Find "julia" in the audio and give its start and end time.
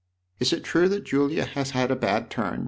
1.03-1.45